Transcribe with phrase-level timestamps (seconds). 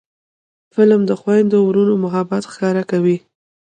[0.73, 3.17] فلم د خویندو ورونو محبت ښکاره کوي